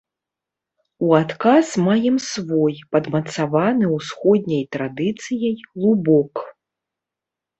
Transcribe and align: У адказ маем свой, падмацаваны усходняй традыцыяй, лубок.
У 1.07 1.11
адказ 1.23 1.67
маем 1.87 2.17
свой, 2.29 2.75
падмацаваны 2.95 3.85
усходняй 3.97 4.63
традыцыяй, 4.77 5.53
лубок. 5.83 6.33